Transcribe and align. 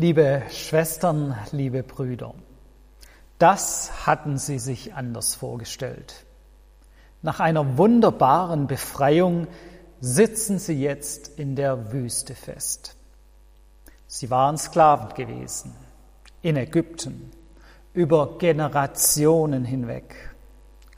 Liebe 0.00 0.44
Schwestern, 0.50 1.36
liebe 1.52 1.82
Brüder, 1.82 2.32
das 3.38 4.06
hatten 4.06 4.38
sie 4.38 4.58
sich 4.58 4.94
anders 4.94 5.34
vorgestellt. 5.34 6.24
Nach 7.20 7.38
einer 7.38 7.76
wunderbaren 7.76 8.66
Befreiung 8.66 9.46
sitzen 10.00 10.58
sie 10.58 10.80
jetzt 10.80 11.38
in 11.38 11.54
der 11.54 11.92
Wüste 11.92 12.34
fest. 12.34 12.96
Sie 14.06 14.30
waren 14.30 14.56
Sklaven 14.56 15.12
gewesen 15.12 15.76
in 16.40 16.56
Ägypten 16.56 17.30
über 17.92 18.38
Generationen 18.38 19.66
hinweg. 19.66 20.34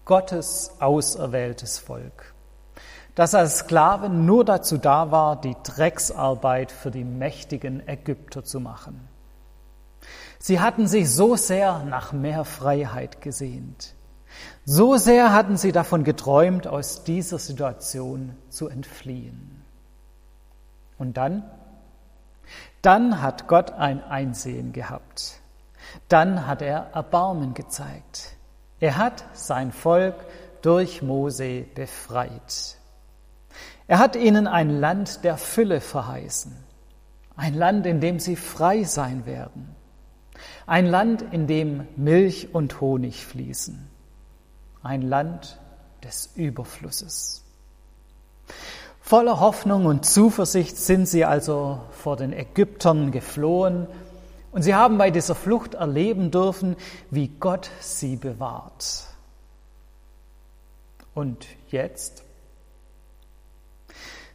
Gottes 0.04 0.76
auserwähltes 0.78 1.80
Volk, 1.80 2.31
das 3.14 3.34
als 3.34 3.58
Sklaven 3.58 4.24
nur 4.24 4.44
dazu 4.44 4.78
da 4.78 5.10
war, 5.10 5.40
die 5.40 5.56
Drecksarbeit 5.62 6.72
für 6.72 6.90
die 6.90 7.04
mächtigen 7.04 7.86
Ägypter 7.86 8.44
zu 8.44 8.58
machen. 8.60 9.08
Sie 10.38 10.60
hatten 10.60 10.86
sich 10.86 11.10
so 11.10 11.36
sehr 11.36 11.84
nach 11.84 12.12
mehr 12.12 12.44
Freiheit 12.44 13.20
gesehnt. 13.20 13.94
So 14.64 14.96
sehr 14.96 15.32
hatten 15.32 15.56
sie 15.56 15.72
davon 15.72 16.04
geträumt, 16.04 16.66
aus 16.66 17.04
dieser 17.04 17.38
Situation 17.38 18.36
zu 18.48 18.68
entfliehen. 18.68 19.62
Und 20.98 21.16
dann? 21.16 21.44
Dann 22.80 23.22
hat 23.22 23.46
Gott 23.46 23.72
ein 23.72 24.02
Einsehen 24.02 24.72
gehabt. 24.72 25.40
Dann 26.08 26.46
hat 26.46 26.62
er 26.62 26.90
Erbarmen 26.92 27.54
gezeigt. 27.54 28.36
Er 28.80 28.96
hat 28.96 29.24
sein 29.34 29.70
Volk 29.70 30.16
durch 30.62 31.02
Mose 31.02 31.64
befreit. 31.74 32.78
Er 33.86 33.98
hat 33.98 34.16
ihnen 34.16 34.46
ein 34.46 34.70
Land 34.70 35.24
der 35.24 35.36
Fülle 35.36 35.80
verheißen, 35.80 36.52
ein 37.36 37.54
Land, 37.54 37.86
in 37.86 38.00
dem 38.00 38.18
sie 38.18 38.36
frei 38.36 38.84
sein 38.84 39.26
werden, 39.26 39.74
ein 40.66 40.86
Land, 40.86 41.22
in 41.32 41.46
dem 41.46 41.86
Milch 41.96 42.54
und 42.54 42.80
Honig 42.80 43.26
fließen, 43.26 43.88
ein 44.82 45.02
Land 45.02 45.58
des 46.04 46.30
Überflusses. 46.36 47.44
Voller 49.00 49.40
Hoffnung 49.40 49.86
und 49.86 50.06
Zuversicht 50.06 50.76
sind 50.76 51.06
sie 51.06 51.24
also 51.24 51.80
vor 51.90 52.16
den 52.16 52.32
Ägyptern 52.32 53.10
geflohen 53.10 53.86
und 54.52 54.62
sie 54.62 54.74
haben 54.74 54.96
bei 54.96 55.10
dieser 55.10 55.34
Flucht 55.34 55.74
erleben 55.74 56.30
dürfen, 56.30 56.76
wie 57.10 57.28
Gott 57.28 57.70
sie 57.80 58.16
bewahrt. 58.16 59.06
Und 61.14 61.46
jetzt? 61.68 62.21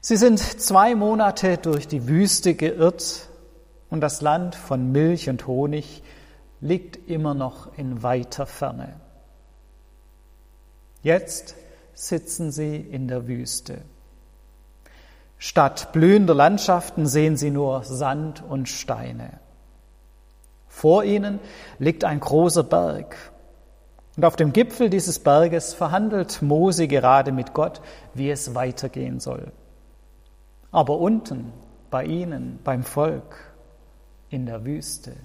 Sie 0.08 0.16
sind 0.16 0.40
zwei 0.40 0.96
Monate 0.96 1.58
durch 1.58 1.86
die 1.86 2.08
Wüste 2.08 2.54
geirrt 2.54 3.28
und 3.90 4.00
das 4.00 4.22
Land 4.22 4.56
von 4.56 4.94
Milch 4.94 5.30
und 5.30 5.48
Honig 5.48 6.02
liegt 6.62 7.10
immer 7.10 7.34
noch 7.34 7.78
in 7.78 8.04
weiter 8.04 8.46
Ferne. 8.46 9.02
Jetzt 11.04 11.56
sitzen 11.94 12.54
sie 12.54 12.78
in 12.78 13.10
der 13.10 13.28
Wüste. 13.28 13.82
Statt 15.40 15.92
blühender 15.92 16.36
Landschaften 16.36 17.06
sehen 17.06 17.36
sie 17.36 17.52
nur 17.52 17.84
Sand 17.84 18.42
und 18.48 18.70
Steine. 18.70 19.42
Vor 20.70 21.04
ihnen 21.04 21.42
liegt 21.80 22.06
ein 22.06 22.22
großer 22.22 22.64
Berg. 22.64 23.18
Und 24.16 24.24
auf 24.24 24.38
dem 24.38 24.54
Gipfel 24.54 24.90
dieses 24.90 25.20
Berges 25.20 25.74
verhandelt 25.74 26.42
Mose 26.42 26.88
gerade 26.88 27.34
mit 27.34 27.54
Gott, 27.54 27.82
wie 28.14 28.32
es 28.32 28.56
weitergehen 28.56 29.20
soll. 29.20 29.52
Aber 30.78 31.00
unten, 31.00 31.54
bei 31.90 32.06
ihnen, 32.06 32.60
beim 32.64 32.84
Volk, 32.84 33.52
in 34.30 34.46
der 34.46 34.64
Wüste, 34.64 35.16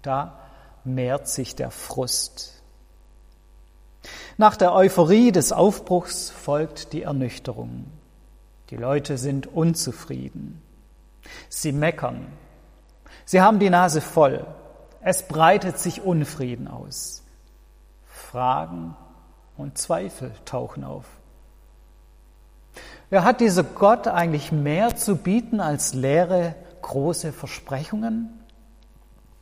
da 0.00 0.38
mehrt 0.82 1.28
sich 1.28 1.56
der 1.56 1.70
Frust. 1.70 2.62
Nach 4.38 4.56
der 4.56 4.72
Euphorie 4.72 5.30
des 5.30 5.52
Aufbruchs 5.52 6.30
folgt 6.30 6.94
die 6.94 7.02
Ernüchterung. 7.02 7.84
Die 8.70 8.76
Leute 8.76 9.18
sind 9.18 9.46
unzufrieden. 9.46 10.62
Sie 11.50 11.72
meckern, 11.72 12.26
Sie 13.26 13.42
haben 13.42 13.58
die 13.58 13.68
Nase 13.68 14.00
voll. 14.00 14.46
Es 15.02 15.28
breitet 15.28 15.78
sich 15.78 16.00
Unfrieden 16.00 16.66
aus. 16.66 17.22
Fragen 18.06 18.96
und 19.58 19.76
Zweifel 19.76 20.32
tauchen 20.46 20.82
auf. 20.82 21.04
Wer 23.08 23.24
hat 23.24 23.40
dieser 23.40 23.62
Gott 23.62 24.08
eigentlich 24.08 24.50
mehr 24.50 24.96
zu 24.96 25.16
bieten 25.16 25.60
als 25.60 25.94
leere, 25.94 26.56
große 26.82 27.32
Versprechungen? 27.32 28.40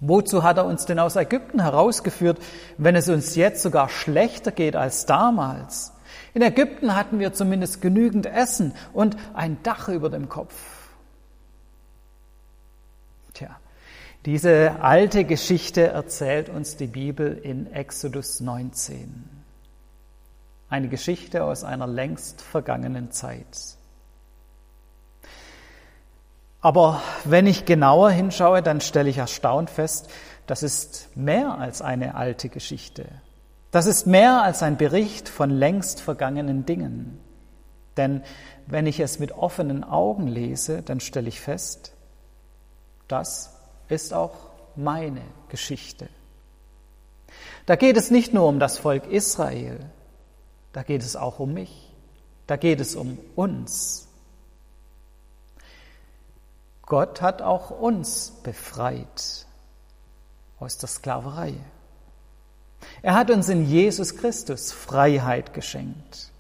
Wozu 0.01 0.43
hat 0.43 0.59
er 0.59 0.67
uns 0.67 0.85
denn 0.85 0.99
aus 0.99 1.17
Ägypten 1.17 1.63
herausgeführt, 1.63 2.39
wenn 2.77 2.95
es 2.95 3.09
uns 3.09 3.37
jetzt 3.37 3.63
sogar 3.63 3.89
schlechter 3.89 4.53
geht 4.53 4.77
als 4.77 5.07
damals? 5.07 5.93
In 6.35 6.43
Ägypten 6.43 6.95
hatten 6.95 7.19
wir 7.19 7.33
zumindest 7.33 7.81
genügend 7.81 8.27
Essen 8.27 8.75
und 8.93 9.17
ein 9.33 9.63
Dach 9.63 9.89
über 9.89 10.11
dem 10.11 10.29
Kopf. 10.29 10.55
Tja, 13.33 13.57
diese 14.27 14.77
alte 14.81 15.25
Geschichte 15.25 15.87
erzählt 15.87 16.51
uns 16.51 16.77
die 16.77 16.87
Bibel 16.87 17.39
in 17.39 17.73
Exodus 17.73 18.41
19. 18.41 19.34
Eine 20.75 20.89
Geschichte 20.89 21.45
aus 21.45 21.63
einer 21.63 21.87
längst 21.87 22.43
vergangenen 22.43 23.13
Zeit. 23.13 23.47
Aber 26.61 27.01
wenn 27.23 27.47
ich 27.47 27.65
genauer 27.65 28.11
hinschaue, 28.11 28.61
dann 28.61 28.81
stelle 28.81 29.09
ich 29.09 29.19
erstaunt 29.19 29.71
fest, 29.71 30.11
das 30.49 30.65
ist 30.65 31.17
mehr 31.17 31.59
als 31.59 31.81
eine 31.81 32.17
alte 32.17 32.49
Geschichte. 32.49 33.07
Das 33.71 33.87
ist 33.87 34.09
mehr 34.09 34.43
als 34.43 34.65
ein 34.65 34.77
Bericht 34.77 35.29
von 35.29 35.49
längst 35.49 36.01
vergangenen 36.01 36.67
Dingen. 36.67 37.21
Denn 37.97 38.25
wenn 38.67 38.89
ich 38.89 38.99
es 38.99 39.21
mit 39.21 39.31
offenen 39.31 39.85
Augen 39.85 40.27
lese, 40.27 40.83
dann 40.83 40.99
stelle 40.99 41.29
ich 41.29 41.41
fest, 41.41 41.93
das 43.07 43.55
ist 43.87 44.13
auch 44.13 44.35
meine 44.75 45.23
Geschichte. 45.51 46.09
Da 47.65 47.77
geht 47.77 47.97
es 47.97 48.11
nicht 48.11 48.35
nur 48.35 48.49
um 48.49 48.59
das 48.59 48.77
Volk 48.77 49.07
Israel, 49.07 49.79
da 50.75 50.83
geht 50.83 51.03
es 51.03 51.15
auch 51.15 51.39
um 51.39 51.55
mich, 51.55 51.93
da 52.49 52.57
geht 52.57 52.81
es 52.81 52.97
um 52.97 53.17
uns. 53.37 54.09
Gott 56.83 57.23
hat 57.23 57.41
auch 57.41 57.71
uns 57.71 58.33
befreit 58.43 59.47
aus 60.59 60.77
der 60.77 60.89
Sklaverei. 60.89 61.55
Er 63.03 63.15
hat 63.15 63.31
uns 63.31 63.49
in 63.49 63.65
Jesus 63.65 64.17
Christus 64.17 64.73
Freiheit 64.73 65.55
geschenkt. 65.55 66.33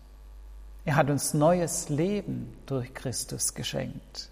Er 0.84 0.96
hat 0.96 1.10
uns 1.10 1.32
neues 1.32 1.88
Leben 1.88 2.54
durch 2.66 2.92
Christus 2.92 3.54
geschenkt. 3.54 4.30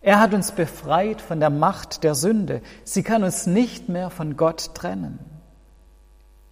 Er 0.00 0.20
hat 0.20 0.32
uns 0.32 0.52
befreit 0.52 1.20
von 1.20 1.38
der 1.38 1.50
Macht 1.50 2.02
der 2.02 2.14
Sünde. 2.14 2.62
Sie 2.82 3.02
kann 3.02 3.22
uns 3.22 3.46
nicht 3.46 3.90
mehr 3.90 4.08
von 4.08 4.38
Gott 4.38 4.74
trennen. 4.74 5.18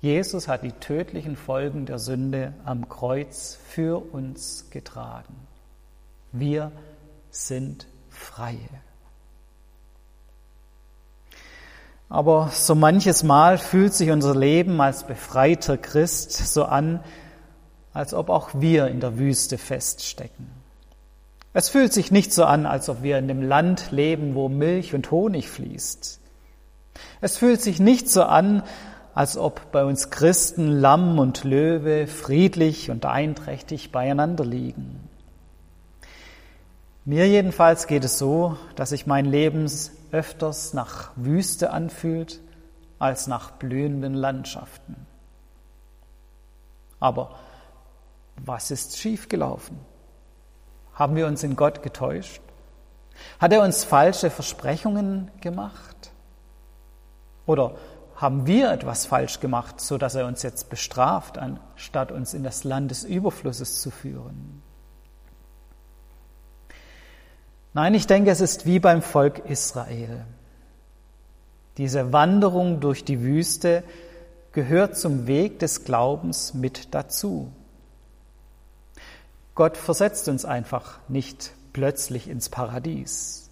Jesus 0.01 0.49
hat 0.49 0.63
die 0.63 0.73
tödlichen 0.73 1.37
Folgen 1.37 1.85
der 1.85 1.99
Sünde 1.99 2.55
am 2.65 2.89
Kreuz 2.89 3.59
für 3.69 3.99
uns 3.99 4.71
getragen. 4.71 5.35
Wir 6.33 6.73
sind 7.31 7.87
Freie. 8.09 8.57
Aber 12.09 12.51
so 12.53 12.75
manches 12.75 13.23
Mal 13.23 13.59
fühlt 13.59 13.93
sich 13.93 14.11
unser 14.11 14.35
Leben 14.35 14.81
als 14.81 15.05
befreiter 15.07 15.77
Christ 15.77 16.33
so 16.33 16.65
an, 16.65 17.01
als 17.93 18.15
ob 18.15 18.31
auch 18.31 18.51
wir 18.55 18.89
in 18.89 19.01
der 19.01 19.19
Wüste 19.19 19.59
feststecken. 19.59 20.49
Es 21.53 21.69
fühlt 21.69 21.93
sich 21.93 22.11
nicht 22.11 22.33
so 22.33 22.45
an, 22.45 22.65
als 22.65 22.89
ob 22.89 23.03
wir 23.03 23.19
in 23.19 23.29
dem 23.29 23.43
Land 23.43 23.91
leben, 23.91 24.35
wo 24.35 24.49
Milch 24.49 24.95
und 24.95 25.11
Honig 25.11 25.51
fließt. 25.51 26.21
Es 27.21 27.37
fühlt 27.37 27.61
sich 27.61 27.81
nicht 27.81 28.09
so 28.09 28.23
an, 28.23 28.63
als 29.15 29.37
ob 29.37 29.73
bei 29.73 29.85
uns 29.85 30.11
Christen 30.11 30.69
Lamm 30.69 31.19
und 31.19 31.45
Löwe 31.45 32.07
friedlich 32.07 32.91
und 32.91 33.07
einträchtig 33.07 33.93
beieinander 33.93 34.45
liegen. 34.45 35.09
Mir 37.05 37.29
jedenfalls 37.29 37.87
geht 37.87 38.05
es 38.05 38.19
so, 38.19 38.57
dass 38.77 38.91
sich 38.91 39.07
mein 39.07 39.25
Leben 39.25 39.71
öfters 40.13 40.75
nach 40.75 41.11
Wüste 41.17 41.71
anfühlt 41.71 42.41
als 42.99 43.27
nach 43.27 43.53
blühenden 43.53 44.15
Landschaften. 44.15 44.95
Aber 47.01 47.37
was 48.37 48.71
ist 48.71 48.99
schiefgelaufen? 48.99 49.79
Haben 50.95 51.17
wir 51.17 51.27
uns 51.27 51.43
in 51.43 51.57
Gott 51.57 51.83
getäuscht? 51.83 52.43
Hat 53.39 53.53
er 53.53 53.63
uns 53.63 53.85
falsche 53.85 54.31
Versprechungen 54.31 55.31
gemacht? 55.41 56.13
Oder 57.47 57.75
haben 58.21 58.47
wir 58.47 58.71
etwas 58.71 59.07
falsch 59.07 59.41
gemacht, 59.41 59.81
so 59.81 59.97
dass 59.97 60.15
er 60.15 60.27
uns 60.27 60.43
jetzt 60.43 60.69
bestraft, 60.69 61.39
anstatt 61.39 62.13
uns 62.13 62.35
in 62.35 62.43
das 62.43 62.65
Land 62.65 62.91
des 62.91 63.05
Überflusses 63.05 63.81
zu 63.81 63.91
führen? 63.91 64.63
Nein, 67.73 67.95
ich 67.95 68.07
denke, 68.07 68.31
es 68.31 68.43
ist 68.43 68.67
wie 68.67 68.79
beim 68.79 69.01
Volk 69.01 69.39
Israel. 69.49 70.27
diese 71.79 72.13
Wanderung 72.13 72.81
durch 72.81 73.05
die 73.05 73.23
Wüste 73.23 73.85
gehört 74.53 74.99
zum 74.99 75.27
Weg 75.27 75.61
des 75.61 75.85
Glaubens 75.85 76.53
mit 76.53 76.95
dazu. 76.95 77.51
Gott 79.55 79.77
versetzt 79.79 80.29
uns 80.29 80.45
einfach 80.45 80.99
nicht 81.09 81.53
plötzlich 81.73 82.29
ins 82.29 82.51
Paradies. 82.51 83.50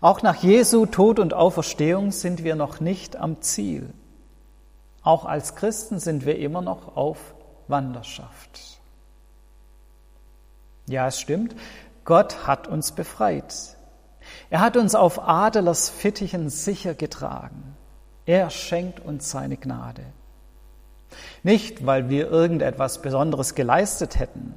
Auch 0.00 0.22
nach 0.22 0.36
Jesu 0.36 0.86
Tod 0.86 1.18
und 1.18 1.34
Auferstehung 1.34 2.10
sind 2.12 2.44
wir 2.44 2.56
noch 2.56 2.80
nicht 2.80 3.16
am 3.16 3.40
Ziel. 3.40 3.92
Auch 5.02 5.24
als 5.24 5.54
Christen 5.54 5.98
sind 5.98 6.26
wir 6.26 6.38
immer 6.38 6.62
noch 6.62 6.96
auf 6.96 7.34
Wanderschaft. 7.68 8.80
Ja, 10.86 11.06
es 11.08 11.20
stimmt, 11.20 11.54
Gott 12.04 12.46
hat 12.46 12.66
uns 12.66 12.92
befreit. 12.92 13.76
Er 14.50 14.60
hat 14.60 14.76
uns 14.76 14.94
auf 14.94 15.26
Adelers 15.26 15.88
Fittichen 15.90 16.48
sicher 16.50 16.94
getragen. 16.94 17.76
Er 18.26 18.50
schenkt 18.50 19.00
uns 19.00 19.30
seine 19.30 19.56
Gnade. 19.56 20.04
Nicht, 21.42 21.86
weil 21.86 22.08
wir 22.08 22.30
irgendetwas 22.30 23.00
Besonderes 23.00 23.54
geleistet 23.54 24.18
hätten. 24.18 24.54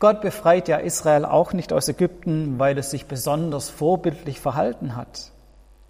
Gott 0.00 0.22
befreit 0.22 0.66
ja 0.66 0.78
Israel 0.78 1.26
auch 1.26 1.52
nicht 1.52 1.74
aus 1.74 1.86
Ägypten, 1.86 2.58
weil 2.58 2.76
es 2.78 2.90
sich 2.90 3.06
besonders 3.06 3.68
vorbildlich 3.68 4.40
verhalten 4.40 4.96
hat. 4.96 5.30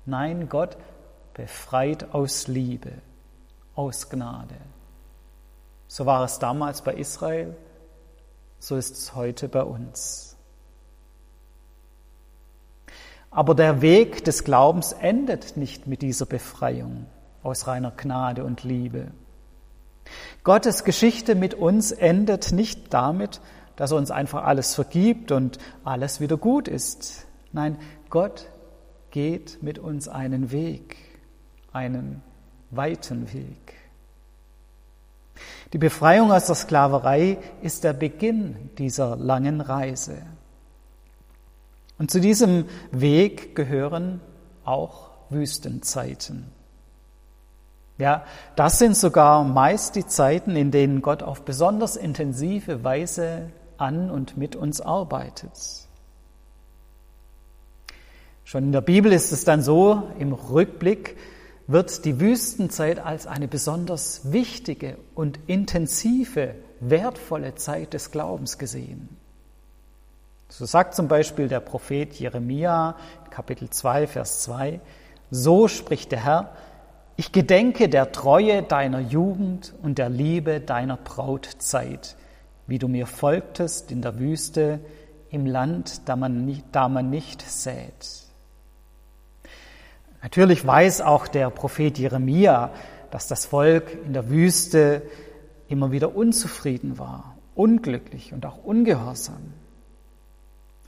Nein, 0.05 0.49
Gott 0.49 0.77
befreit 1.33 2.13
aus 2.13 2.49
Liebe, 2.49 2.91
aus 3.77 4.11
Gnade. 4.11 4.57
So 5.87 6.07
war 6.07 6.25
es 6.25 6.41
damals 6.41 6.83
bei 6.83 6.95
Israel, 6.95 7.57
so 8.59 8.77
ist 8.77 8.97
es 8.97 9.15
heute 9.15 9.49
bei 9.49 9.63
uns. 9.63 10.37
Aber 13.31 13.55
der 13.55 13.81
Weg 13.81 14.25
des 14.25 14.43
Glaubens 14.43 14.93
endet 14.93 15.57
nicht 15.57 15.87
mit 15.87 16.03
dieser 16.03 16.27
Befreiung 16.27 17.07
aus 17.45 17.69
reiner 17.69 17.93
Gnade 17.93 18.45
und 18.45 18.65
Liebe. 18.65 19.13
Gottes 20.43 20.83
Geschichte 20.83 21.37
mit 21.37 21.55
uns 21.55 21.93
endet 21.93 22.51
nicht 22.51 22.93
damit, 22.93 23.41
dass 23.81 23.93
er 23.93 23.97
uns 23.97 24.11
einfach 24.11 24.45
alles 24.45 24.75
vergibt 24.75 25.33
und 25.33 25.57
alles 25.85 26.21
wieder 26.21 26.37
gut 26.37 26.69
ist. 26.69 27.27
Nein, 27.51 27.79
Gott 28.11 28.51
geht 29.11 29.63
mit 29.63 29.79
uns 29.79 30.07
einen 30.07 30.53
Weg, 30.53 30.99
einen 31.73 32.21
weiten 32.71 33.33
Weg. 33.33 33.77
Die 35.73 35.79
Befreiung 35.79 36.31
aus 36.31 36.45
der 36.45 36.57
Sklaverei 36.57 37.39
ist 37.63 37.83
der 37.83 37.95
Beginn 37.95 38.69
dieser 38.77 39.17
langen 39.17 39.63
Reise. 39.63 40.19
Und 41.97 42.11
zu 42.11 42.21
diesem 42.21 42.67
Weg 42.91 43.57
gehören 43.57 44.21
auch 44.63 45.09
Wüstenzeiten. 45.31 46.53
Ja, 47.97 48.25
das 48.57 48.79
sind 48.79 48.95
sogar 48.95 49.43
meist 49.43 49.97
die 49.97 50.07
Zeiten, 50.07 50.55
in 50.55 50.71
denen 50.71 51.01
Gott 51.01 51.23
auf 51.23 51.47
besonders 51.47 51.97
intensive 51.97 52.85
Weise 52.85 53.49
an 53.81 54.11
und 54.11 54.37
mit 54.37 54.57
uns 54.57 54.81
arbeitet. 54.81 55.53
Schon 58.45 58.65
in 58.65 58.73
der 58.73 58.81
Bibel 58.81 59.13
ist 59.13 59.33
es 59.33 59.45
dann 59.45 59.63
so, 59.63 60.03
im 60.19 60.33
Rückblick, 60.33 61.17
wird 61.67 62.05
die 62.05 62.19
Wüstenzeit 62.19 62.99
als 62.99 63.29
eine 63.29 63.47
besonders 63.47 64.33
wichtige 64.33 64.97
und 65.15 65.39
intensive, 65.47 66.57
wertvolle 66.81 67.55
Zeit 67.55 67.95
des 67.95 68.11
Glaubens 68.11 68.59
gesehen. 68.59 69.09
So 70.49 70.67
sagt 70.67 70.97
zum 70.97 71.07
Beispiel 71.07 71.47
der 71.47 71.61
Prophet 71.61 72.13
Jeremia, 72.15 72.97
Kapitel 73.31 73.71
2, 73.71 74.09
Vers 74.09 74.41
2, 74.41 74.81
so 75.31 75.69
spricht 75.69 76.11
der 76.11 76.25
Herr, 76.25 76.53
ich 77.17 77.31
gedenke 77.31 77.89
der 77.89 78.11
Treue 78.11 78.65
deiner 78.65 78.99
Jugend 78.99 79.73
und 79.83 79.99
der 79.99 80.09
Liebe 80.09 80.61
deiner 80.61 80.97
Brautzeit, 80.97 82.17
wie 82.71 82.79
du 82.79 82.89
mir 82.89 83.07
folgtest 83.07 83.91
in 83.91 84.01
der 84.01 84.19
Wüste, 84.19 84.81
im 85.31 85.45
Land, 85.45 86.09
da 86.09 86.17
man 86.17 86.45
nicht, 86.45 86.65
da 86.73 86.89
man 86.89 87.11
nicht 87.11 87.43
sät. 87.43 88.25
Natürlich 90.23 90.65
weiß 90.67 91.01
auch 91.01 91.29
der 91.29 91.51
Prophet 91.51 91.99
Jeremia, 91.99 92.71
dass 93.11 93.27
das 93.27 93.47
Volk 93.47 93.97
in 94.05 94.13
der 94.13 94.31
Wüste 94.31 95.03
immer 95.69 95.91
wieder 95.91 96.15
unzufrieden 96.15 96.99
war, 96.99 97.37
unglücklich 97.55 98.33
und 98.33 98.47
auch 98.47 98.63
ungehorsam. 98.63 99.53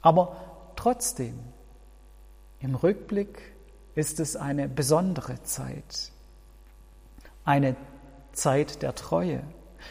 Aber 0.02 0.36
trotzdem, 0.76 1.38
im 2.60 2.76
Rückblick 2.76 3.40
ist 3.94 4.20
es 4.20 4.36
eine 4.36 4.68
besondere 4.68 5.42
Zeit, 5.42 6.12
eine 7.44 7.74
Zeit 8.32 8.82
der 8.82 8.94
Treue, 8.94 9.42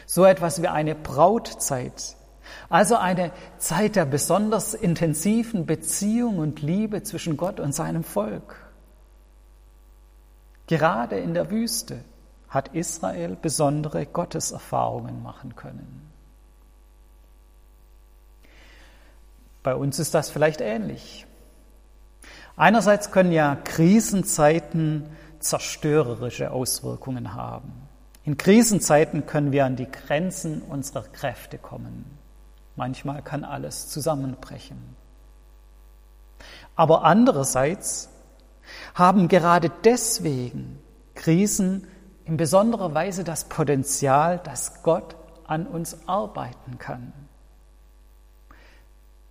so 0.06 0.24
etwas 0.24 0.62
wie 0.62 0.68
eine 0.68 0.94
Brautzeit, 0.94 2.16
also 2.68 2.96
eine 2.96 3.32
Zeit 3.58 3.96
der 3.96 4.04
besonders 4.04 4.74
intensiven 4.74 5.66
Beziehung 5.66 6.38
und 6.38 6.62
Liebe 6.62 7.02
zwischen 7.02 7.36
Gott 7.36 7.60
und 7.60 7.74
seinem 7.74 8.04
Volk. 8.04 8.56
Gerade 10.66 11.18
in 11.18 11.34
der 11.34 11.50
Wüste 11.50 12.04
hat 12.48 12.68
Israel 12.74 13.36
besondere 13.40 14.06
Gotteserfahrungen 14.06 15.22
machen 15.22 15.56
können. 15.56 16.10
Bei 19.62 19.74
uns 19.74 19.98
ist 19.98 20.14
das 20.14 20.30
vielleicht 20.30 20.60
ähnlich. 20.60 21.26
Einerseits 22.56 23.10
können 23.10 23.32
ja 23.32 23.56
Krisenzeiten 23.56 25.06
zerstörerische 25.38 26.50
Auswirkungen 26.50 27.34
haben. 27.34 27.72
In 28.24 28.36
Krisenzeiten 28.36 29.26
können 29.26 29.50
wir 29.50 29.64
an 29.64 29.76
die 29.76 29.90
Grenzen 29.90 30.62
unserer 30.62 31.02
Kräfte 31.02 31.58
kommen. 31.58 32.18
Manchmal 32.76 33.22
kann 33.22 33.44
alles 33.44 33.88
zusammenbrechen. 33.88 34.78
Aber 36.76 37.04
andererseits 37.04 38.10
haben 38.94 39.28
gerade 39.28 39.70
deswegen 39.84 40.78
Krisen 41.14 41.86
in 42.24 42.36
besonderer 42.36 42.94
Weise 42.94 43.24
das 43.24 43.44
Potenzial, 43.44 44.38
dass 44.38 44.82
Gott 44.82 45.16
an 45.44 45.66
uns 45.66 46.08
arbeiten 46.08 46.78
kann. 46.78 47.12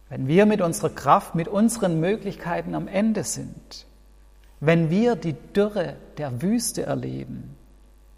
Wenn 0.09 0.27
wir 0.27 0.45
mit 0.45 0.59
unserer 0.59 0.89
Kraft, 0.89 1.35
mit 1.35 1.47
unseren 1.47 2.01
Möglichkeiten 2.01 2.75
am 2.75 2.89
Ende 2.89 3.23
sind, 3.23 3.85
wenn 4.59 4.89
wir 4.89 5.15
die 5.15 5.33
Dürre 5.33 5.95
der 6.17 6.41
Wüste 6.41 6.83
erleben, 6.83 7.55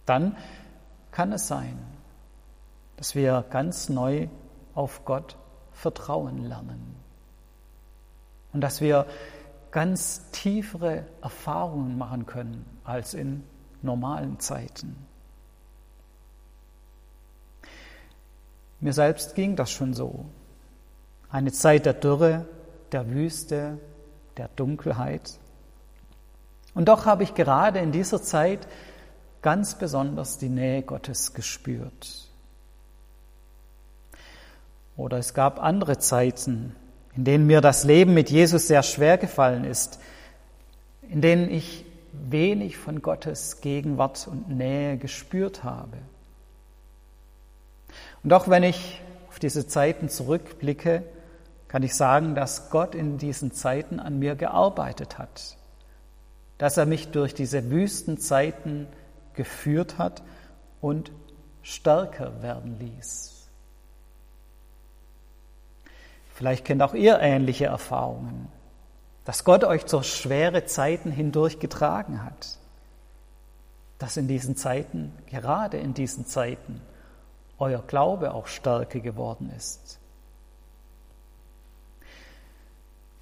dann 0.05 0.35
kann 1.13 1.31
es 1.31 1.47
sein, 1.47 1.77
dass 2.97 3.15
wir 3.15 3.45
ganz 3.49 3.87
neu 3.87 4.27
auf 4.73 5.05
Gott 5.05 5.37
vertrauen 5.71 6.45
lernen 6.49 6.95
und 8.51 8.61
dass 8.61 8.81
wir 8.81 9.05
ganz 9.71 10.29
tiefere 10.31 11.05
Erfahrungen 11.21 11.97
machen 11.97 12.25
können 12.25 12.65
als 12.83 13.13
in 13.13 13.43
normalen 13.81 14.39
Zeiten. 14.39 14.95
Mir 18.79 18.93
selbst 18.93 19.35
ging 19.35 19.55
das 19.55 19.71
schon 19.71 19.93
so. 19.93 20.25
Eine 21.29 21.51
Zeit 21.51 21.85
der 21.85 21.93
Dürre, 21.93 22.45
der 22.91 23.09
Wüste, 23.09 23.77
der 24.37 24.49
Dunkelheit. 24.55 25.39
Und 26.73 26.89
doch 26.89 27.05
habe 27.05 27.23
ich 27.23 27.33
gerade 27.33 27.79
in 27.79 27.91
dieser 27.91 28.21
Zeit 28.21 28.67
ganz 29.43 29.75
besonders 29.75 30.39
die 30.39 30.49
Nähe 30.49 30.81
Gottes 30.81 31.33
gespürt. 31.33 32.27
Oder 34.97 35.17
es 35.17 35.33
gab 35.33 35.61
andere 35.61 35.99
Zeiten, 35.99 36.75
in 37.15 37.25
denen 37.25 37.45
mir 37.45 37.61
das 37.61 37.83
Leben 37.83 38.13
mit 38.13 38.31
Jesus 38.31 38.67
sehr 38.67 38.81
schwer 38.81 39.17
gefallen 39.17 39.65
ist, 39.65 39.99
in 41.09 41.21
denen 41.21 41.51
ich 41.51 41.85
wenig 42.11 42.77
von 42.77 43.01
Gottes 43.01 43.61
Gegenwart 43.61 44.27
und 44.27 44.49
Nähe 44.49 44.97
gespürt 44.97 45.63
habe. 45.63 45.97
Und 48.23 48.33
auch 48.33 48.47
wenn 48.47 48.63
ich 48.63 49.01
auf 49.29 49.39
diese 49.39 49.67
Zeiten 49.67 50.09
zurückblicke, 50.09 51.03
kann 51.67 51.83
ich 51.83 51.95
sagen, 51.95 52.35
dass 52.35 52.69
Gott 52.69 52.93
in 52.93 53.17
diesen 53.17 53.51
Zeiten 53.51 53.99
an 53.99 54.19
mir 54.19 54.35
gearbeitet 54.35 55.17
hat, 55.17 55.57
dass 56.59 56.77
er 56.77 56.85
mich 56.85 57.09
durch 57.09 57.33
diese 57.33 57.71
Wüstenzeiten 57.71 58.87
geführt 59.33 59.97
hat 59.97 60.23
und 60.81 61.11
stärker 61.61 62.41
werden 62.41 62.77
ließ. 62.79 63.47
Vielleicht 66.33 66.65
kennt 66.65 66.81
auch 66.81 66.93
ihr 66.93 67.19
ähnliche 67.19 67.65
Erfahrungen, 67.65 68.47
dass 69.23 69.43
Gott 69.43 69.63
euch 69.63 69.85
durch 69.85 70.13
schwere 70.13 70.65
Zeiten 70.65 71.11
hindurch 71.11 71.59
getragen 71.59 72.23
hat, 72.23 72.57
dass 73.99 74.17
in 74.17 74.27
diesen 74.27 74.57
Zeiten, 74.57 75.13
gerade 75.27 75.77
in 75.77 75.93
diesen 75.93 76.25
Zeiten, 76.25 76.81
euer 77.59 77.81
Glaube 77.83 78.33
auch 78.33 78.47
stärker 78.47 78.99
geworden 78.99 79.53
ist. 79.55 79.99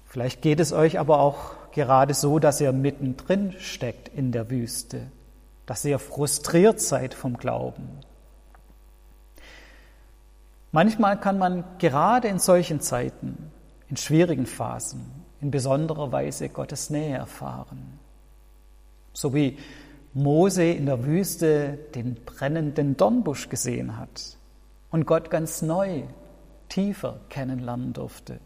Vielleicht 0.06 0.42
geht 0.42 0.60
es 0.60 0.72
euch 0.72 0.98
aber 0.98 1.20
auch 1.20 1.52
gerade 1.72 2.14
so, 2.14 2.38
dass 2.38 2.60
ihr 2.60 2.72
mittendrin 2.72 3.52
steckt 3.52 4.08
in 4.08 4.32
der 4.32 4.50
Wüste, 4.50 5.10
dass 5.72 5.86
ihr 5.86 5.98
frustriert 5.98 6.82
seid 6.82 7.14
vom 7.14 7.38
Glauben. 7.38 7.88
Manchmal 10.70 11.18
kann 11.18 11.38
man 11.38 11.64
gerade 11.78 12.28
in 12.28 12.38
solchen 12.38 12.82
Zeiten, 12.82 13.50
in 13.88 13.96
schwierigen 13.96 14.44
Phasen, 14.44 15.10
in 15.40 15.50
besonderer 15.50 16.12
Weise 16.12 16.50
Gottes 16.50 16.90
Nähe 16.90 17.16
erfahren. 17.16 17.98
So 19.14 19.32
wie 19.32 19.56
Mose 20.12 20.64
in 20.64 20.84
der 20.84 21.06
Wüste 21.06 21.78
den 21.94 22.16
brennenden 22.16 22.98
Dornbusch 22.98 23.48
gesehen 23.48 23.96
hat 23.96 24.36
und 24.90 25.06
Gott 25.06 25.30
ganz 25.30 25.62
neu, 25.62 26.02
tiefer 26.68 27.20
kennenlernen 27.30 27.94
durfte. 27.94 28.40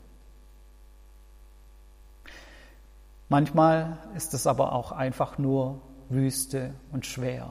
Manchmal 3.29 3.99
ist 4.15 4.33
es 4.33 4.47
aber 4.47 4.73
auch 4.73 4.93
einfach 4.93 5.39
nur 5.39 5.81
Wüste 6.09 6.75
und 6.93 7.07
schwer. 7.07 7.51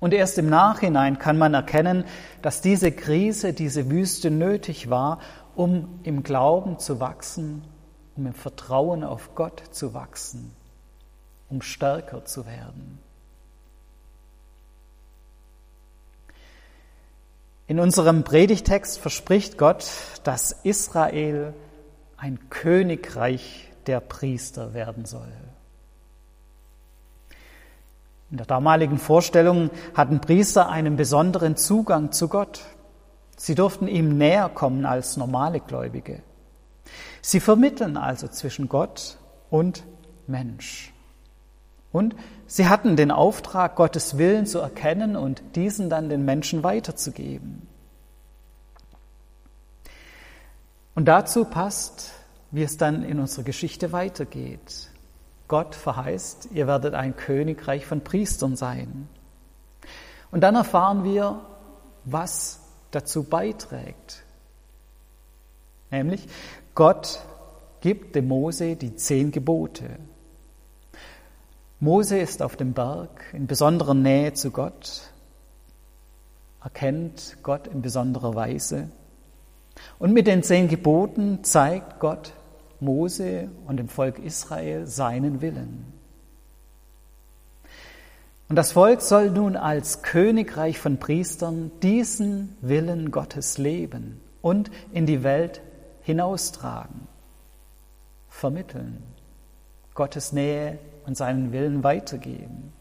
Und 0.00 0.12
erst 0.12 0.36
im 0.38 0.50
Nachhinein 0.50 1.18
kann 1.18 1.38
man 1.38 1.54
erkennen, 1.54 2.04
dass 2.42 2.60
diese 2.60 2.92
Krise, 2.92 3.52
diese 3.52 3.90
Wüste 3.90 4.30
nötig 4.30 4.90
war, 4.90 5.20
um 5.54 6.00
im 6.02 6.22
Glauben 6.22 6.78
zu 6.78 7.00
wachsen, 7.00 7.64
um 8.16 8.26
im 8.26 8.34
Vertrauen 8.34 9.04
auf 9.04 9.34
Gott 9.34 9.62
zu 9.70 9.94
wachsen, 9.94 10.54
um 11.48 11.62
stärker 11.62 12.24
zu 12.24 12.44
werden. 12.44 12.98
In 17.66 17.80
unserem 17.80 18.24
Predigtext 18.24 18.98
verspricht 18.98 19.56
Gott, 19.56 19.86
dass 20.22 20.52
Israel 20.64 21.54
ein 22.18 22.50
Königreich 22.50 23.70
der 23.86 24.00
Priester 24.00 24.74
werden 24.74 25.06
soll. 25.06 25.32
In 28.34 28.38
der 28.38 28.48
damaligen 28.48 28.98
Vorstellung 28.98 29.70
hatten 29.94 30.20
Priester 30.20 30.68
einen 30.68 30.96
besonderen 30.96 31.56
Zugang 31.56 32.10
zu 32.10 32.26
Gott. 32.26 32.62
Sie 33.36 33.54
durften 33.54 33.86
ihm 33.86 34.18
näher 34.18 34.48
kommen 34.48 34.86
als 34.86 35.16
normale 35.16 35.60
Gläubige. 35.60 36.20
Sie 37.22 37.38
vermitteln 37.38 37.96
also 37.96 38.26
zwischen 38.26 38.68
Gott 38.68 39.18
und 39.50 39.84
Mensch. 40.26 40.92
Und 41.92 42.16
sie 42.48 42.66
hatten 42.66 42.96
den 42.96 43.12
Auftrag, 43.12 43.76
Gottes 43.76 44.18
Willen 44.18 44.46
zu 44.46 44.58
erkennen 44.58 45.14
und 45.14 45.40
diesen 45.54 45.88
dann 45.88 46.08
den 46.08 46.24
Menschen 46.24 46.64
weiterzugeben. 46.64 47.68
Und 50.96 51.04
dazu 51.04 51.44
passt 51.44 52.10
wie 52.50 52.64
es 52.64 52.78
dann 52.78 53.04
in 53.04 53.20
unserer 53.20 53.44
Geschichte 53.44 53.92
weitergeht. 53.92 54.90
Gott 55.54 55.76
verheißt, 55.76 56.48
ihr 56.50 56.66
werdet 56.66 56.94
ein 56.94 57.14
Königreich 57.14 57.86
von 57.86 58.00
Priestern 58.00 58.56
sein. 58.56 59.08
Und 60.32 60.40
dann 60.40 60.56
erfahren 60.56 61.04
wir, 61.04 61.42
was 62.04 62.58
dazu 62.90 63.22
beiträgt. 63.22 64.24
Nämlich, 65.92 66.26
Gott 66.74 67.20
gibt 67.82 68.16
dem 68.16 68.26
Mose 68.26 68.74
die 68.74 68.96
zehn 68.96 69.30
Gebote. 69.30 69.90
Mose 71.78 72.18
ist 72.18 72.42
auf 72.42 72.56
dem 72.56 72.72
Berg 72.72 73.24
in 73.32 73.46
besonderer 73.46 73.94
Nähe 73.94 74.32
zu 74.32 74.50
Gott, 74.50 75.02
erkennt 76.64 77.36
Gott 77.44 77.68
in 77.68 77.80
besonderer 77.80 78.34
Weise. 78.34 78.88
Und 80.00 80.12
mit 80.12 80.26
den 80.26 80.42
zehn 80.42 80.66
Geboten 80.66 81.44
zeigt 81.44 82.00
Gott, 82.00 82.32
Mose 82.80 83.50
und 83.66 83.78
dem 83.78 83.88
Volk 83.88 84.18
Israel 84.18 84.86
seinen 84.86 85.40
Willen. 85.40 85.92
Und 88.48 88.56
das 88.56 88.72
Volk 88.72 89.00
soll 89.00 89.30
nun 89.30 89.56
als 89.56 90.02
Königreich 90.02 90.78
von 90.78 90.98
Priestern 90.98 91.70
diesen 91.82 92.56
Willen 92.60 93.10
Gottes 93.10 93.58
leben 93.58 94.20
und 94.42 94.70
in 94.92 95.06
die 95.06 95.22
Welt 95.22 95.62
hinaustragen, 96.02 97.08
vermitteln, 98.28 99.02
Gottes 99.94 100.32
Nähe 100.32 100.78
und 101.06 101.16
seinen 101.16 101.52
Willen 101.52 101.82
weitergeben. 101.82 102.72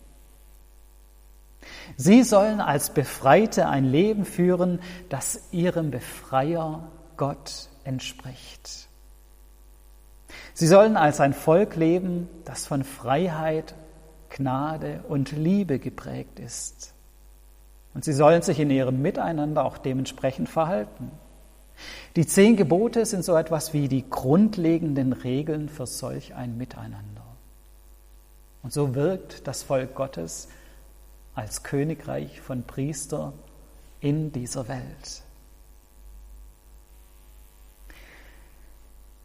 Sie 1.95 2.23
sollen 2.23 2.59
als 2.59 2.89
Befreite 2.89 3.69
ein 3.69 3.85
Leben 3.85 4.25
führen, 4.25 4.81
das 5.09 5.47
ihrem 5.51 5.91
Befreier 5.91 6.91
Gott 7.15 7.69
entspricht. 7.85 8.89
Sie 10.53 10.67
sollen 10.67 10.97
als 10.97 11.19
ein 11.19 11.33
Volk 11.33 11.75
leben, 11.75 12.29
das 12.45 12.67
von 12.67 12.83
Freiheit, 12.83 13.73
Gnade 14.29 15.03
und 15.07 15.31
Liebe 15.31 15.79
geprägt 15.79 16.39
ist. 16.39 16.93
Und 17.93 18.03
sie 18.03 18.13
sollen 18.13 18.41
sich 18.41 18.59
in 18.59 18.69
ihrem 18.69 19.01
Miteinander 19.01 19.63
auch 19.65 19.77
dementsprechend 19.77 20.49
verhalten. 20.49 21.11
Die 22.15 22.25
zehn 22.25 22.55
Gebote 22.55 23.05
sind 23.05 23.25
so 23.25 23.35
etwas 23.35 23.73
wie 23.73 23.87
die 23.87 24.07
grundlegenden 24.07 25.13
Regeln 25.13 25.69
für 25.69 25.87
solch 25.87 26.35
ein 26.35 26.57
Miteinander. 26.57 27.23
Und 28.61 28.71
so 28.71 28.95
wirkt 28.95 29.47
das 29.47 29.63
Volk 29.63 29.95
Gottes 29.95 30.47
als 31.35 31.63
Königreich 31.63 32.41
von 32.41 32.63
Priester 32.63 33.33
in 33.99 34.31
dieser 34.31 34.67
Welt. 34.67 35.23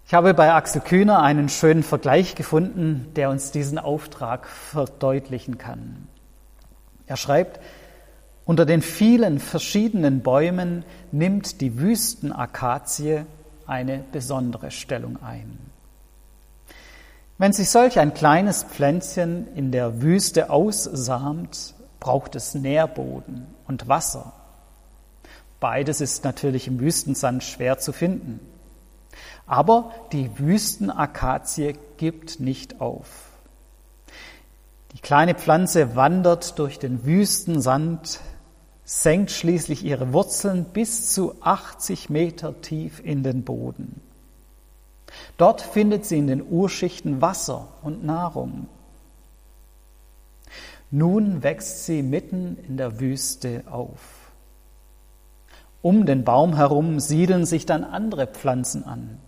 Ich 0.08 0.14
habe 0.14 0.32
bei 0.32 0.54
Axel 0.54 0.80
Kühner 0.80 1.20
einen 1.22 1.50
schönen 1.50 1.82
Vergleich 1.82 2.34
gefunden, 2.34 3.12
der 3.14 3.28
uns 3.28 3.50
diesen 3.50 3.78
Auftrag 3.78 4.46
verdeutlichen 4.46 5.58
kann. 5.58 6.08
Er 7.06 7.18
schreibt, 7.18 7.60
unter 8.46 8.64
den 8.64 8.80
vielen 8.80 9.38
verschiedenen 9.38 10.22
Bäumen 10.22 10.86
nimmt 11.12 11.60
die 11.60 11.78
Wüstenakazie 11.78 13.26
eine 13.66 14.02
besondere 14.10 14.70
Stellung 14.70 15.22
ein. 15.22 15.58
Wenn 17.36 17.52
sich 17.52 17.68
solch 17.68 17.98
ein 17.98 18.14
kleines 18.14 18.62
Pflänzchen 18.62 19.54
in 19.56 19.72
der 19.72 20.00
Wüste 20.00 20.48
aussamt, 20.48 21.74
braucht 22.00 22.34
es 22.34 22.54
Nährboden 22.54 23.46
und 23.66 23.88
Wasser. 23.88 24.32
Beides 25.60 26.00
ist 26.00 26.24
natürlich 26.24 26.66
im 26.66 26.80
Wüstensand 26.80 27.44
schwer 27.44 27.76
zu 27.76 27.92
finden. 27.92 28.40
Aber 29.48 29.92
die 30.12 30.38
Wüstenakazie 30.38 31.74
gibt 31.96 32.38
nicht 32.38 32.82
auf. 32.82 33.08
Die 34.92 35.00
kleine 35.00 35.34
Pflanze 35.34 35.96
wandert 35.96 36.58
durch 36.58 36.78
den 36.78 37.04
Wüstensand, 37.06 38.20
senkt 38.84 39.30
schließlich 39.30 39.84
ihre 39.84 40.12
Wurzeln 40.12 40.64
bis 40.66 41.12
zu 41.12 41.34
80 41.40 42.10
Meter 42.10 42.60
tief 42.60 43.00
in 43.02 43.22
den 43.22 43.42
Boden. 43.42 44.00
Dort 45.38 45.62
findet 45.62 46.04
sie 46.04 46.18
in 46.18 46.26
den 46.26 46.46
Urschichten 46.46 47.22
Wasser 47.22 47.68
und 47.82 48.04
Nahrung. 48.04 48.68
Nun 50.90 51.42
wächst 51.42 51.86
sie 51.86 52.02
mitten 52.02 52.58
in 52.66 52.76
der 52.76 53.00
Wüste 53.00 53.64
auf. 53.70 54.32
Um 55.80 56.04
den 56.04 56.24
Baum 56.24 56.56
herum 56.56 57.00
siedeln 57.00 57.46
sich 57.46 57.64
dann 57.64 57.84
andere 57.84 58.26
Pflanzen 58.26 58.84
an. 58.84 59.20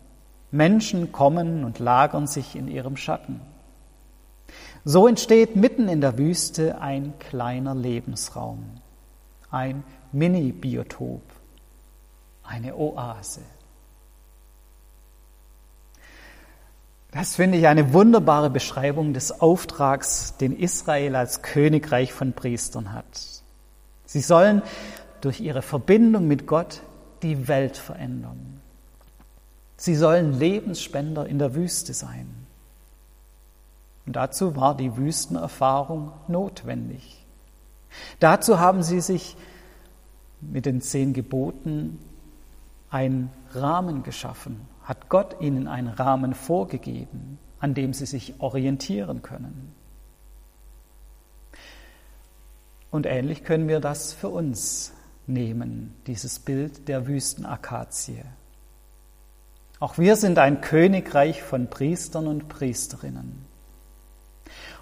Menschen 0.50 1.12
kommen 1.12 1.64
und 1.64 1.78
lagern 1.78 2.26
sich 2.26 2.56
in 2.56 2.68
ihrem 2.68 2.96
Schatten. 2.96 3.40
So 4.84 5.06
entsteht 5.06 5.56
mitten 5.56 5.88
in 5.88 6.00
der 6.00 6.18
Wüste 6.18 6.80
ein 6.80 7.12
kleiner 7.18 7.74
Lebensraum, 7.74 8.64
ein 9.50 9.84
Mini-Biotop, 10.12 11.22
eine 12.42 12.76
Oase. 12.76 13.42
Das 17.12 17.34
finde 17.34 17.58
ich 17.58 17.66
eine 17.66 17.92
wunderbare 17.92 18.50
Beschreibung 18.50 19.14
des 19.14 19.40
Auftrags, 19.40 20.36
den 20.36 20.56
Israel 20.56 21.16
als 21.16 21.42
Königreich 21.42 22.12
von 22.12 22.32
Priestern 22.32 22.92
hat. 22.92 23.42
Sie 24.06 24.20
sollen 24.20 24.62
durch 25.20 25.40
ihre 25.40 25.62
Verbindung 25.62 26.28
mit 26.28 26.46
Gott 26.46 26.82
die 27.22 27.48
Welt 27.48 27.76
verändern. 27.76 28.60
Sie 29.80 29.94
sollen 29.94 30.38
Lebensspender 30.38 31.26
in 31.26 31.38
der 31.38 31.54
Wüste 31.54 31.94
sein. 31.94 32.28
Und 34.04 34.14
dazu 34.14 34.54
war 34.54 34.76
die 34.76 34.94
Wüstenerfahrung 34.98 36.12
notwendig. 36.28 37.24
Dazu 38.18 38.58
haben 38.58 38.82
sie 38.82 39.00
sich 39.00 39.38
mit 40.42 40.66
den 40.66 40.82
zehn 40.82 41.14
Geboten 41.14 41.98
einen 42.90 43.30
Rahmen 43.54 44.02
geschaffen, 44.02 44.60
hat 44.82 45.08
Gott 45.08 45.40
ihnen 45.40 45.66
einen 45.66 45.88
Rahmen 45.88 46.34
vorgegeben, 46.34 47.38
an 47.58 47.72
dem 47.72 47.94
sie 47.94 48.04
sich 48.04 48.34
orientieren 48.38 49.22
können. 49.22 49.74
Und 52.90 53.06
ähnlich 53.06 53.44
können 53.44 53.66
wir 53.66 53.80
das 53.80 54.12
für 54.12 54.28
uns 54.28 54.92
nehmen, 55.26 55.94
dieses 56.06 56.38
Bild 56.38 56.86
der 56.86 57.06
Wüstenakazie. 57.06 58.26
Auch 59.80 59.96
wir 59.96 60.16
sind 60.16 60.38
ein 60.38 60.60
Königreich 60.60 61.42
von 61.42 61.68
Priestern 61.68 62.26
und 62.26 62.48
Priesterinnen. 62.48 63.46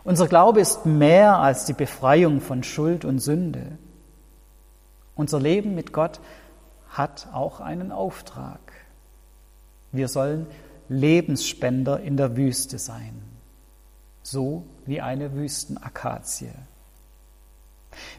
Unser 0.02 0.26
Glaube 0.26 0.60
ist 0.60 0.86
mehr 0.86 1.38
als 1.38 1.66
die 1.66 1.72
Befreiung 1.72 2.40
von 2.40 2.64
Schuld 2.64 3.04
und 3.04 3.20
Sünde. 3.20 3.78
Unser 5.14 5.38
Leben 5.38 5.74
mit 5.76 5.92
Gott 5.92 6.20
hat 6.88 7.28
auch 7.32 7.60
einen 7.60 7.92
Auftrag. 7.92 8.58
Wir 9.92 10.08
sollen 10.08 10.46
Lebensspender 10.88 12.00
in 12.00 12.16
der 12.16 12.36
Wüste 12.36 12.78
sein, 12.78 13.22
so 14.22 14.64
wie 14.84 15.00
eine 15.00 15.34
Wüstenakazie. 15.34 16.50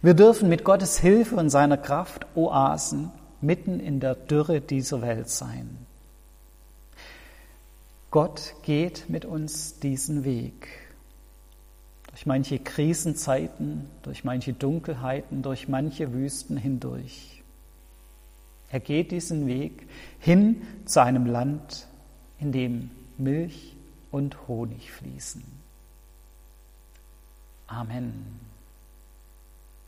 Wir 0.02 0.14
dürfen 0.14 0.48
mit 0.48 0.64
Gottes 0.64 0.98
Hilfe 1.00 1.36
und 1.36 1.50
seiner 1.50 1.78
Kraft 1.78 2.26
Oasen 2.36 3.12
mitten 3.42 3.80
in 3.80 4.00
der 4.00 4.16
Dürre 4.16 4.62
dieser 4.62 5.02
Welt 5.02 5.30
sein. 5.30 5.89
Gott 8.12 8.56
geht 8.64 9.10
mit 9.10 9.26
uns 9.26 9.80
diesen 9.80 10.24
Weg. 10.24 10.68
Durch 12.08 12.26
manche 12.26 12.58
Krisenzeiten, 12.58 13.88
durch 14.02 14.24
manche 14.24 14.54
Dunkelheiten, 14.54 15.44
durch 15.44 15.68
manche 15.68 16.12
Wüsten 16.12 16.58
hindurch. 16.58 17.44
Er 18.72 18.80
geht 18.80 19.12
diesen 19.12 19.48
Weg 19.48 19.88
hin 20.20 20.62
zu 20.86 21.04
einem 21.04 21.28
Land, 21.28 21.88
in 22.40 22.52
dem 22.52 22.92
Milch 23.18 23.76
und 24.12 24.48
Honig 24.48 24.92
fließen. 24.92 25.44
Amen. 27.68 28.49